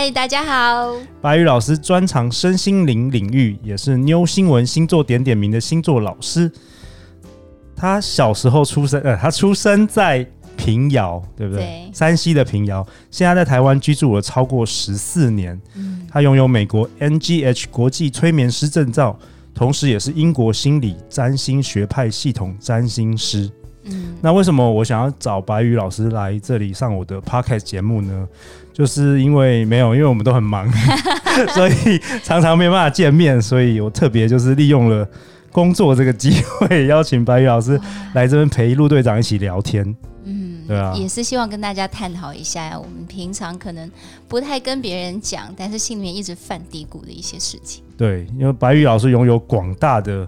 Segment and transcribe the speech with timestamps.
[0.00, 0.96] 嗨，大家好！
[1.20, 6.50] 白宇老师专长身心灵领域，也是妞新闻星座点点名的星座老师。
[7.76, 10.26] 他小时候出生，呃，他出生在
[10.56, 11.62] 平遥，对不对？
[11.62, 11.90] 对。
[11.92, 15.60] 山西的平遥，现在在台湾居住了超过十四年。
[15.76, 16.08] 嗯。
[16.10, 19.18] 他拥有美国 NGH 国际催眠师证照，
[19.54, 23.50] 同时也是英国心理占星学派系统占星师。
[23.84, 24.16] 嗯。
[24.20, 28.28] 那为什么我想要找白宇老师来这里上我的 Podcast 节目呢？
[28.72, 30.70] 就是因为没有，因为我们都很忙，
[31.54, 35.06] 所以常常没办法见面，所以我特别就是利用了
[35.52, 37.78] 工作这个机会，邀请白宇老师
[38.14, 39.84] 来这边陪陆队长一起聊天。
[40.24, 43.90] 嗯，对啊，也是希望跟大家探讨一下我们平常可能
[44.28, 47.82] 不太跟别人讲，但是心里面一直犯嘀咕的一些事情。
[47.98, 50.26] 对，因为白宇老师拥有广大的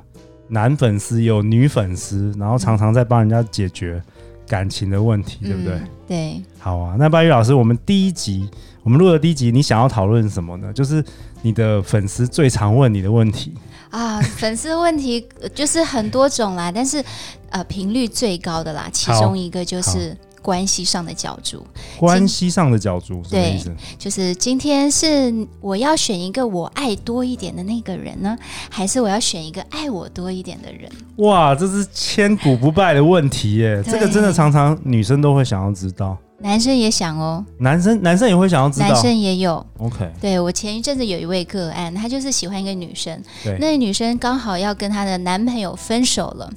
[0.48, 4.03] 男粉丝，有女粉丝，然后常常在帮人家解决。
[4.45, 5.73] 感情的问题，对不对？
[5.75, 6.95] 嗯、对，好啊。
[6.99, 8.47] 那巴宇老师，我们第一集
[8.83, 10.71] 我们录的第一集，你想要讨论什么呢？
[10.75, 11.03] 就是
[11.41, 13.55] 你的粉丝最常问你的问题
[13.89, 14.21] 啊。
[14.21, 17.03] 粉丝问题就是很多种啦，但是
[17.49, 20.15] 呃，频率最高的啦，其中一个就是。
[20.43, 21.65] 关系上的角逐，
[21.98, 23.67] 关系上的角逐，什么意思？
[23.71, 28.37] 对，就是今天是我要选一个我爱多一点的那个人呢，
[28.69, 30.91] 还是我要选一个爱我多一点的人？
[31.17, 33.83] 哇，这是千古不败的问题耶！
[33.87, 39.65] 这个真的常常女生都会想要知道，男生也想哦，男生男生也会想要知道，男生也有。
[39.79, 43.23] OK，对，我前一阵子有一位个案，他就是喜欢一个女生，
[43.61, 46.53] 那个女生刚好要跟她的男朋友分手了。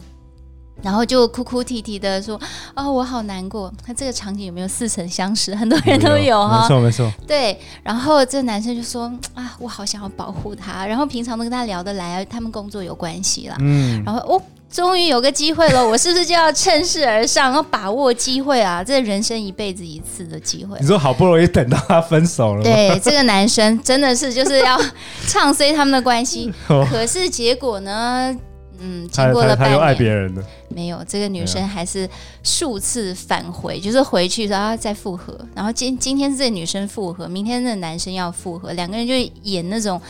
[0.86, 2.40] 然后就哭哭啼啼的说
[2.78, 5.56] ：“哦，我好难过。”他这个场景有没有似曾相识？
[5.56, 7.12] 很多人都有哈，没错没错。
[7.26, 13.58] 对，然后这个男生就说：“啊，我好想要保护他。”然后平常都跟他聊得来，他们工作有关系啦。
[13.62, 14.04] 嗯。
[14.06, 14.40] 然后哦，
[14.70, 18.84] 终于有个机会了，我是不是就要趁势而上，要把握机会啊？
[18.84, 20.78] 这人生一辈子一次的机会。
[20.80, 22.64] 你说好不容易等到他分手了。
[22.64, 24.80] 对，这个男生真的是就是要
[25.28, 26.54] 唱衰他们的关系，
[26.92, 28.38] 可是结果呢？
[28.80, 30.44] 嗯，经过了半年，爱别人了。
[30.70, 32.10] 没有，这个女生还是
[32.44, 40.02] 数次返回，就是回去然后再复合，然后今今天是这女生复合，明天那男生要复合，两个人就演那种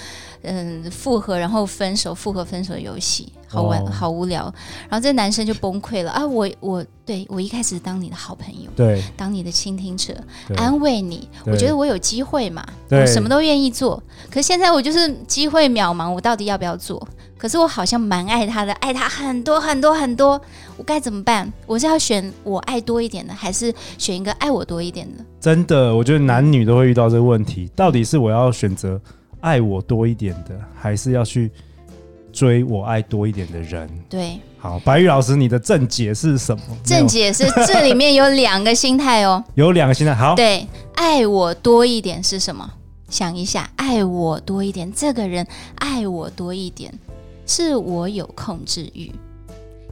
[0.42, 3.32] 嗯复合然后分手复合分手的游戏。
[3.48, 4.54] 好玩，哦、好无聊，
[4.90, 6.26] 然后这男生就崩溃了啊！
[6.26, 10.14] 我我对我一开始当你的好朋友，对，当你的倾听者，
[10.58, 14.02] 安慰你，我觉得我有机会嘛，我什么都愿意做。
[14.30, 17.08] 可是现在我就是机会渺茫，我到底要不要做？
[17.46, 20.42] 可是我好像蛮爱他的，爱他很多很多很多，
[20.78, 21.48] 我该怎么办？
[21.68, 25.24] 我是要选我爱多一点的，还是选一个爱我多一点的？
[25.40, 29.00] 真的，我觉得男女都会遇到这个问题，到底是我要选择
[29.42, 31.52] 爱我多一点的，还是要去？
[32.34, 36.64] 追我爱多一点的人，对，好，白玉老师，你的正解是什么？
[36.84, 42.70] 正解是这里面有两个心态哦， 有两个心态，好，对，爱我多一点是什么？
[43.08, 46.94] 想一下，爱我多一点，这个人爱我多一点，
[47.46, 49.12] 是我有控制欲，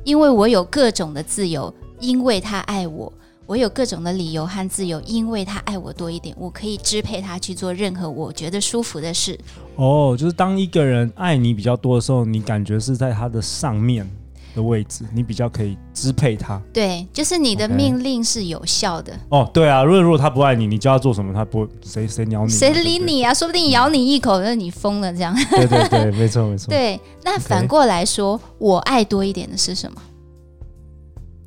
[0.04, 3.12] 因为我有各种的自由，因为他爱我。
[3.46, 9.38] 我有各种的理由和自由，因为他爱我多一点，我可以支配他去做任何我觉得舒服的事。
[9.76, 14.10] 哦，就是当一个人爱你比较多的时候，你感觉是在他的上面
[14.56, 16.62] 的位置，你比较可以支配他。
[16.74, 19.14] 对，就是你的命令是有效的。
[19.30, 23.34] 哦，对啊，如果如果他不爱你，你叫他做什么，他不谁谁鸟你，谁理你啊？
[23.34, 25.36] 说不定咬你一口，那、嗯、你疯了这样。
[25.52, 26.70] 对对对，没错没错。
[26.70, 30.02] 对，那反过来说.我爱多一点的是什么？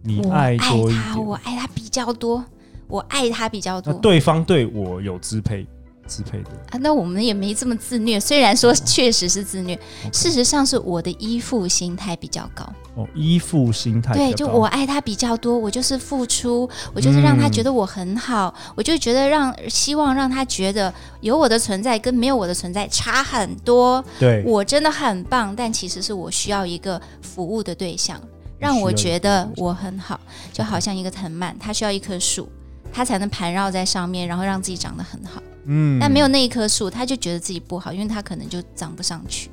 [0.03, 2.45] 你爱多一点，我爱他，我爱他比较多，
[2.89, 3.93] 我爱他比较多。
[3.93, 5.67] 那对方对我有支配，
[6.07, 6.79] 支配的啊？
[6.81, 12.65] 那我们也没这么自虐，虽然说确实是自虐，哦、事实上是我的依附心态比较高。
[12.95, 24.03] 哦，依附心态对，就我爱他比较多，我就是付出，我就是让他觉得我很好，嗯、我就觉得让希望让他觉得有我的存在跟没有我的存在差很多。
[24.19, 28.21] 对，我真的很棒，但其实是我需要一个服务的对象。
[28.59, 30.19] 让我觉得我很好，
[30.51, 32.49] 就好像一个藤蔓，它需要一棵树，
[32.97, 35.43] 它才能盘绕在上面，然后让自己长得很好。
[35.67, 39.51] 嗯，但没有那一棵树，他就觉得自己不好，因为他可能就长不上去。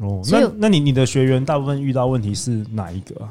[0.00, 3.30] 哦，那那你你的学员大部分遇到问题是哪一个啊？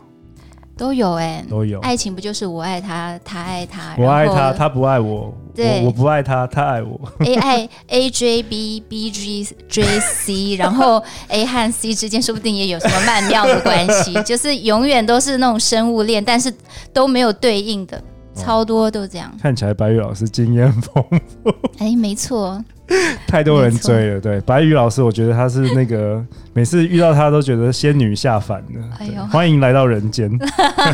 [0.77, 1.81] 都有哎、欸，都有。
[1.81, 6.97] 爱情不就是我爱他，他爱他，我爱他，他不爱我，对我，我不爱他，他爱我。
[7.19, 16.53] A 爱 A J B，B G J C，然后 A 和 C 之间说不定也有什么曼妙的关系， 就是永远都是那种生物链，但是
[16.93, 18.01] 都没有对应的，
[18.37, 19.31] 超多都这样。
[19.41, 21.53] 看起来白宇老师经验丰富。
[21.79, 22.63] 哎，没错。
[23.27, 26.23] 太多人追了，对白宇老师，我觉得他是那个
[26.53, 28.79] 每次遇到他都觉得仙女下凡的。
[28.97, 30.31] 哎呦，欢迎来到人间，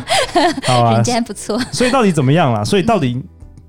[0.66, 1.60] 好啊，人间不错。
[1.72, 2.64] 所以到底怎么样啦？
[2.66, 3.22] 所以到底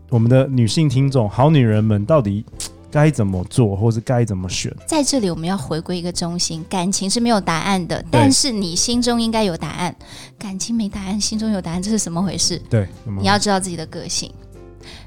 [0.09, 2.47] 我们的女性听众、好女人们到底
[2.95, 4.73] 该怎么做，或是该怎么选？
[4.87, 9.93] 在这里，我们要回归一个中心：感情是没有答案的，但是你心中应该有答案。
[10.39, 12.57] 感情没答案，心中有答案，这是怎么回事？
[12.71, 12.87] 对，
[13.21, 14.33] 你要知道自己的个性。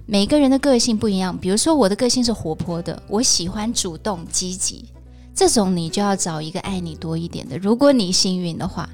[0.06, 4.84] 每个人的个性不一样，比如说我的个性是活泼的，我喜欢主动积极，
[5.34, 7.58] 这种你就要找一个爱你多一点的。
[7.58, 8.90] 如果你幸运的话，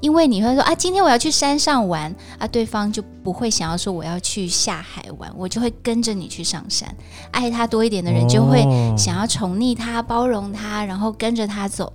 [0.00, 6.88] 因为你会说啊，今天我要去山上玩啊，对方就不会想要说我要去下海玩，我就会跟着你去上山。
[7.30, 8.62] 爱他多一点的人就会
[8.96, 11.92] 想要宠溺他、包容他，然后跟着他走。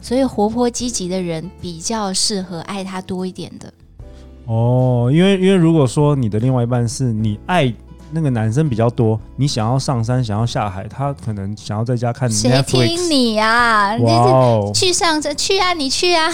[0.00, 3.72] 所以活泼积极的人比较适合爱他多一点的。
[4.46, 7.74] 哦，因为因为如果说你的另外一半是你爱。
[8.12, 12.70] 那个男生比较多，你想要上山，想要下海，他可能想要在家看 Netflix。
[12.70, 13.96] 谁听你啊？
[13.96, 14.72] 哇哦！
[14.74, 16.30] 去上山，去啊，你去啊！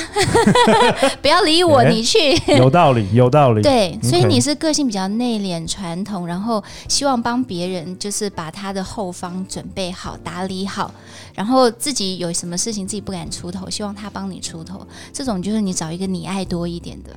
[1.21, 2.35] 不要理我，欸、你去。
[2.57, 3.63] 有道理，有道理。
[3.63, 10.91] 对，所以你是个性比较内敛、传统，然后希望帮别人，就是把他的后方准备好、打理好，
[11.35, 14.87] 然后自己有什么事情自己不敢出头，希望他帮你出头。
[15.13, 17.11] 这种就是你找一个你爱多一点的。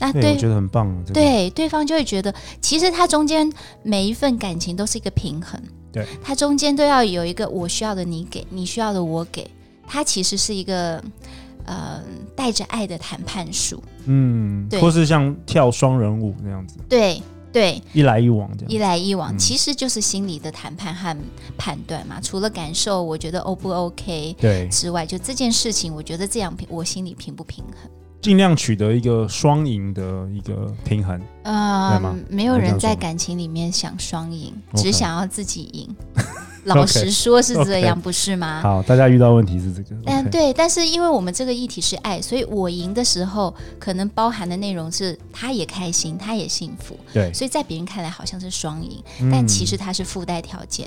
[0.00, 1.04] 那对，对，我觉得很棒。
[1.12, 3.48] 对，对方就会觉得，其实他中间
[3.82, 5.60] 每一份感情都是一个平衡。
[5.92, 9.48] 对，他中间都要有一个我需要的你给，你需要的我给。
[9.86, 11.02] 他其实是一个
[11.64, 12.00] 呃
[12.36, 13.82] 带着爱的谈判术。
[14.06, 16.76] 嗯，对，或是像跳双人舞那样子。
[16.88, 17.20] 对
[17.52, 18.70] 对，一来一往这样。
[18.70, 21.16] 一来一往，其实就是心理的谈判和
[21.58, 22.20] 判断嘛。
[22.20, 27.90] 嗯，除了感受，我觉得 O 不 OK 对之外，就这件事情，我觉得这样平，我心里平不平衡。
[28.20, 35.96] 尽量取得一个双赢的一个平衡，呃，没有人在感情里面想双赢，只想要自己赢。
[36.64, 38.60] 老实说是这样，不是吗？
[38.62, 39.96] 好，大家遇到问题是这个。
[40.04, 46.94] 嗯，对，但是因为我们这个议题是爱，所以我赢的时候，可能包含的内容是他也开心，他也幸福。
[47.14, 49.02] 对，所以在别人看来好像是双赢，
[49.32, 50.86] 但其实它是附带条件，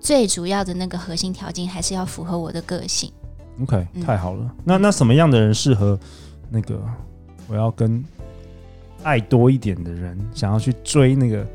[0.00, 3.12] 最主要的那个核心条件还是要符合我的个性。
[3.60, 4.50] OK，太好了。
[4.64, 6.00] 那那什么样的人适合？
[6.50, 6.78] 那个，
[7.48, 8.04] 我要跟
[9.02, 11.46] 爱多一点的人，想要去追那个，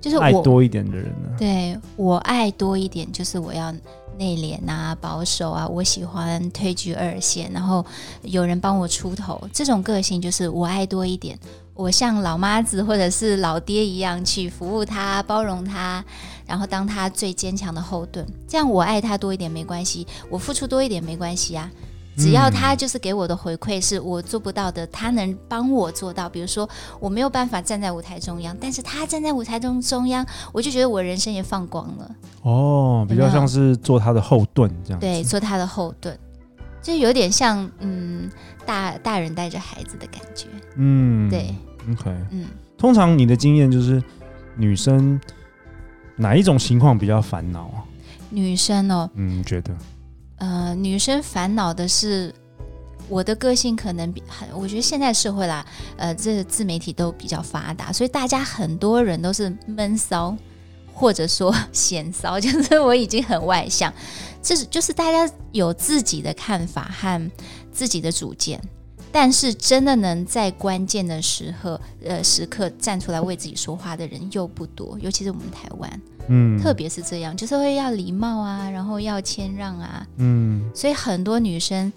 [0.00, 1.36] 就是爱多一点的人呢？
[1.38, 3.72] 对，我爱多一点，就是我要
[4.16, 7.84] 内敛啊、保守啊，我喜欢退居二线，然后
[8.22, 11.38] 有人帮我出头，这种个性就是我爱多一点。
[11.74, 16.04] 我像老妈子或者是老爹一样去服务他、包容他，
[16.46, 18.24] 然后当他最坚强的后盾。
[18.46, 21.68] 这样我爱他多一点没关系，我付出多一点没关系啊。
[22.16, 26.28] 只要他就是给我的回馈是我做不到的，他能帮我做到。
[26.28, 26.68] 比如说
[27.00, 32.10] 我没有办法站在舞台中央，但是他站在舞台中中央，我就觉得我人生也放光了。
[32.42, 35.00] 哦，比较像是做他的后盾这样。
[35.00, 36.16] 对，做他的后盾，
[36.80, 38.30] 就有点像嗯，
[38.64, 40.46] 大大人带着孩子的感觉。
[40.76, 41.54] 嗯，对。
[41.90, 42.46] OK，嗯，
[42.78, 44.02] 通常你的经验就是
[44.56, 45.20] 女生
[46.16, 47.84] 哪一种情况比较烦恼啊？
[48.30, 49.74] 女生哦，嗯，觉得。
[50.36, 52.34] 呃，女生烦恼的是
[53.08, 55.64] 我的个性可能比很，我觉得现在社会啦，
[55.96, 60.36] 呃，这自媒体都比较发达，所以大家很多人都是闷骚，
[60.92, 63.92] 或者说闲骚，就是我已经很外向，
[64.42, 67.30] 这是就是大家有自己的看法和
[67.72, 68.60] 自己的主见，
[69.12, 76.00] 但是真的能在关键的时刻，呃，时刻站出来为自己说话的人又不多，尤其是我们台湾。
[76.28, 81.92] 嗯，特别是这样，就是会要礼貌啊，然后要谦让啊，嗯，所以很多女生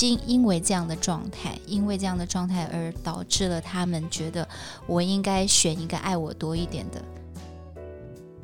[0.00, 4.46] 因因为这样的状态，因为这样的状态而导致了她们觉得
[4.86, 7.02] 我应该选一个爱我多一点的，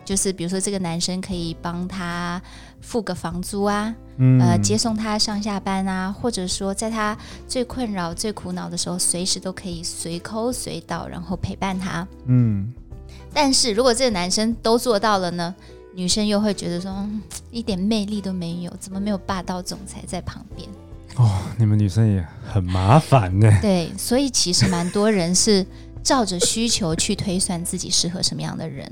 [0.05, 2.41] 就是比如说这个男生可以帮她
[2.81, 7.17] 付个房租啊，嗯，呃，接送她上下班啊，或者说在她
[7.47, 12.73] 最困扰、最苦恼的时候，随时都可以随抠随到，然后陪伴她，嗯。
[13.37, 15.55] 但是如果这个男生都做到了呢，
[15.95, 20.67] 女生又会觉得说，嗯，一点魅力都没有，怎么没有霸道总裁在旁边？
[21.17, 23.47] 哦，你们女生也很麻烦呢。
[23.61, 25.67] 对，所以其实蛮多人是
[26.03, 28.91] 照着需求去推算自己适合什么样的人，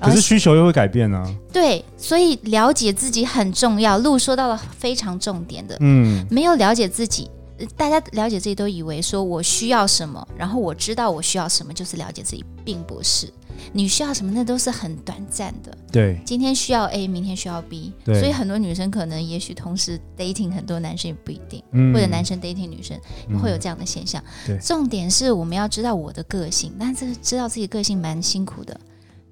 [0.00, 1.24] 可是需求又会改变呢？
[1.52, 3.96] 对，所以了解自己很重要。
[3.98, 7.30] 路说到了非常重点的，嗯，没有了解自己，
[7.76, 13.32] 大家了解自己都以为说我需要什么，然后我知道我需要什么就是了解自己，并不是。
[13.72, 15.72] 你需要什么，那都是很短暂的。
[15.92, 17.92] 对，今天需要 A，明天需要 B。
[18.04, 22.98] 对，所以很多女生可能也许同时 dating 很多男生也不一定，嗯、或者男生 dating 女生
[23.30, 24.22] 也会有这样的现象。
[24.44, 28.78] 对，重点是我们要知道我的个性，但这个知道自己个性蛮辛苦的，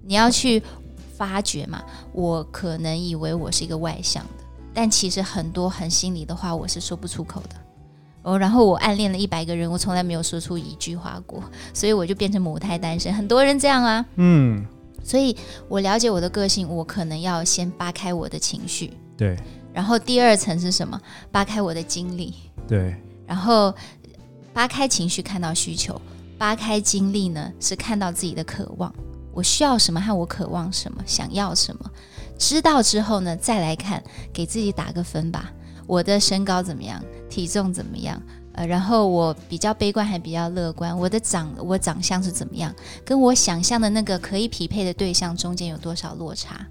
[0.05, 0.63] 你要去
[1.17, 1.83] 发掘嘛。
[2.13, 7.57] 我可能以为我是一个外向的，但其实很多很心里的话我是说不出口的。
[8.23, 11.43] 哦，然后我暗恋了一百个人，我从来没有说出一句话过，
[11.75, 13.13] 所以我就变成母胎单身。
[13.13, 14.65] 很多人这样啊，嗯，
[15.03, 15.37] 所以
[15.69, 19.37] 我了解我的个性，我可能要先扒开我的情绪，对，
[19.73, 21.01] 然后第二层是什么？
[21.31, 22.35] 扒开我的经历，
[22.69, 22.95] 对，
[23.27, 23.75] 然后
[24.53, 26.01] 扒开情绪看到需求，
[26.39, 28.95] 扒开经历呢是看到自己的渴望，
[29.33, 31.91] 我需要什么和我渴望什么，想要什么，
[32.39, 34.01] 知道之后呢再来看，
[34.33, 35.51] 给自己打个分吧。
[35.89, 37.03] 我的身高怎么样？
[37.33, 38.21] 体重怎么样？
[38.53, 40.97] 呃，然后我比较悲观还比较乐观？
[40.99, 42.71] 我的长我长相是怎么样？
[43.07, 46.67] 跟我想象的那个可以匹配的对象中间有多少落差？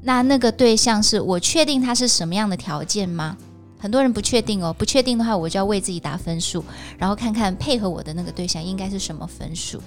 [0.00, 3.36] 那那个对象是我确定他是什么样的条件吗？
[3.80, 6.64] 很多人不确定哦，不确定的话，我就要为自己打分数，
[6.96, 9.82] 然后看看配合我的那个对象应该是什么分数。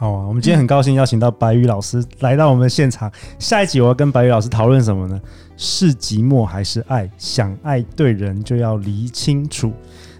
[0.00, 3.10] 好啊，我们今天很高兴邀请到白宇老师来到我们的现场。
[3.40, 5.20] 下一集我要跟白宇老师讨论什么呢？
[5.56, 7.10] 是寂寞还是爱？
[7.18, 9.72] 想爱对人就要理清楚。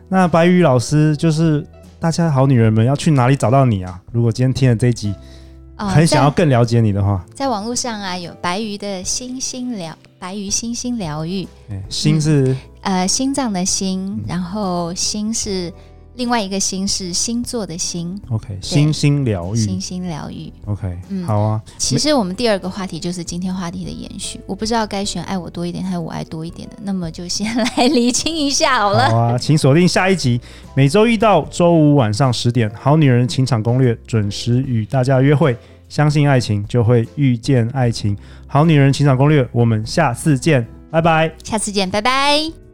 [0.08, 1.64] 那白宇老师就是
[2.00, 4.02] 大家好女人们要去哪里找到你啊？
[4.11, 5.14] 如果今天听了这一集，
[5.76, 11.47] 哦、很想要更了解你的话，在，在网络上啊有白鱼的星星疗，白鱼星星疗愈。
[11.88, 12.49] 心是、
[12.82, 15.73] 嗯、呃心脏的心，然后心是。
[16.19, 21.63] 另外一个星是星座的星，OK，星星疗愈，星星疗愈，OK，嗯，好啊。
[21.79, 29.09] 其实我们第二个话题就是今天话题的延续，我不知道该选爱我多一点还是我爱多一点的，那么就先来 厘清一下好了。
[29.09, 30.41] 好啊，请锁定下一集，
[30.75, 35.57] 每周一到周五晚上十点，《好女人情场攻略》准时与大家约会。
[35.89, 38.15] 相信爱情，就会遇见爱情。
[38.47, 41.33] 好女人情场攻略，我们下次见，拜拜。
[41.45, 42.68] 下次见，拜拜。